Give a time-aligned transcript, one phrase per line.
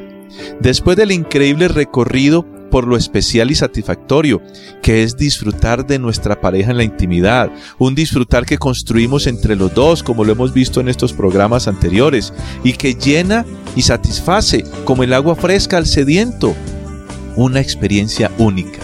[0.60, 4.42] Después del increíble recorrido por lo especial y satisfactorio,
[4.82, 9.72] que es disfrutar de nuestra pareja en la intimidad, un disfrutar que construimos entre los
[9.72, 12.34] dos, como lo hemos visto en estos programas anteriores,
[12.64, 13.46] y que llena
[13.76, 16.54] y satisface como el agua fresca al sediento,
[17.34, 18.80] una experiencia única.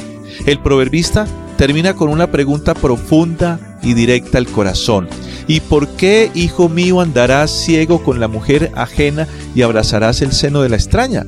[0.46, 1.26] El proverbista
[1.60, 5.10] termina con una pregunta profunda y directa al corazón.
[5.46, 10.62] ¿Y por qué, hijo mío, andarás ciego con la mujer ajena y abrazarás el seno
[10.62, 11.26] de la extraña?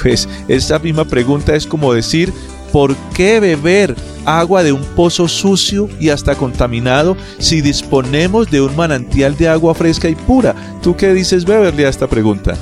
[0.00, 2.32] Pues esa misma pregunta es como decir,
[2.70, 8.76] ¿por qué beber agua de un pozo sucio y hasta contaminado si disponemos de un
[8.76, 10.54] manantial de agua fresca y pura?
[10.84, 12.54] ¿Tú qué dices, Beverly, a esta pregunta?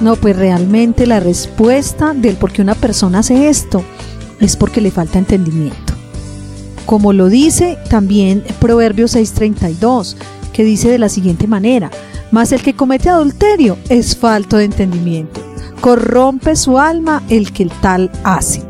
[0.00, 3.84] No, pues realmente la respuesta del por qué una persona hace esto
[4.40, 5.87] es porque le falta entendimiento
[6.88, 10.16] como lo dice también Proverbios 6:32,
[10.54, 11.90] que dice de la siguiente manera,
[12.30, 15.38] mas el que comete adulterio es falto de entendimiento,
[15.82, 18.62] corrompe su alma el que el tal hace.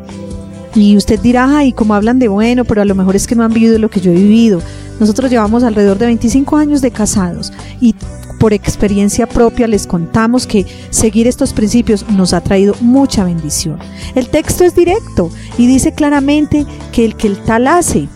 [0.75, 3.45] Y usted dirá, ay, como hablan de bueno, pero a lo mejor es que no
[3.45, 4.61] han vivido lo que yo he vivido.
[4.99, 7.95] Nosotros llevamos alrededor de 25 años de casados y
[8.39, 13.77] por experiencia propia les contamos que seguir estos principios nos ha traído mucha bendición.
[14.15, 18.07] El texto es directo y dice claramente que el que el tal hace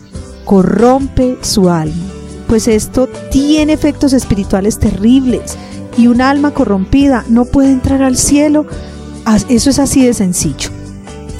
[0.45, 2.06] corrompe su alma,
[2.47, 5.57] pues esto tiene efectos espirituales terribles
[5.97, 8.66] y un alma corrompida no puede entrar al cielo.
[9.50, 10.69] Eso es así de sencillo.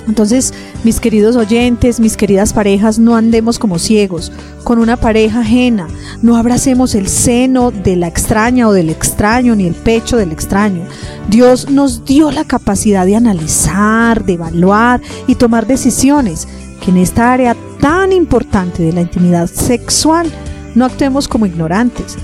[0.08, 4.32] Entonces, mis queridos oyentes, mis queridas parejas, no andemos como ciegos
[4.64, 5.88] con una pareja ajena,
[6.22, 10.84] no abracemos el seno de la extraña o del extraño, ni el pecho del extraño.
[11.30, 16.48] Dios nos dio la capacidad de analizar, de evaluar y tomar decisiones,
[16.84, 20.32] que en esta área tan importante de la intimidad sexual
[20.76, 22.18] no actuemos como ignorantes,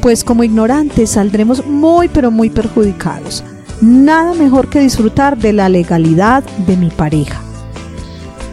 [0.00, 3.42] pues como ignorantes saldremos muy pero muy perjudicados
[3.80, 7.45] nada mejor que disfrutar de la legalidad de mi pareja.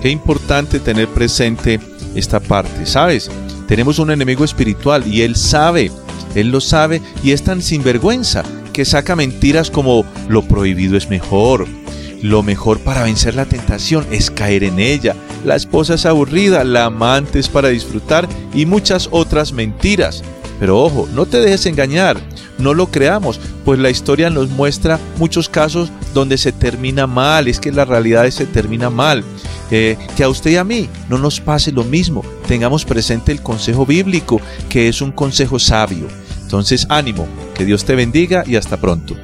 [0.03, 1.79] Qué importante tener presente
[2.13, 3.31] esta parte, ¿sabes?
[3.69, 5.93] Tenemos un enemigo espiritual y él sabe,
[6.35, 8.43] él lo sabe y es tan sinvergüenza
[8.73, 11.65] que saca mentiras como lo prohibido es mejor,
[12.21, 15.15] lo mejor para vencer la tentación es caer en ella,
[15.45, 20.21] la esposa es aburrida, la amante es para disfrutar y muchas otras mentiras.
[20.59, 22.19] Pero ojo, no te dejes engañar,
[22.57, 27.61] no lo creamos, pues la historia nos muestra muchos casos donde se termina mal, es
[27.61, 29.23] que la realidad se termina mal.
[29.71, 33.41] Eh, que a usted y a mí no nos pase lo mismo, tengamos presente el
[33.41, 36.07] consejo bíblico, que es un consejo sabio.
[36.41, 39.15] Entonces, ánimo, que Dios te bendiga y hasta pronto.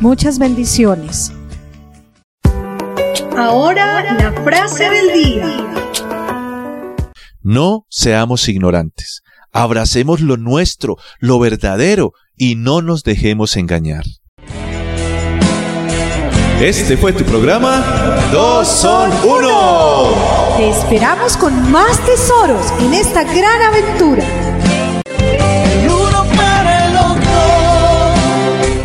[0.00, 1.32] Muchas bendiciones.
[3.36, 5.66] Ahora la frase del día.
[7.42, 14.04] No seamos ignorantes abracemos lo nuestro, lo verdadero, y no nos dejemos engañar.
[16.60, 17.82] Este fue tu programa
[18.30, 20.10] Dos son uno.
[20.58, 24.49] Te esperamos con más tesoros en esta gran aventura.